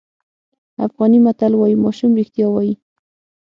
[0.85, 2.73] افغاني متل وایي ماشوم رښتیا وایي.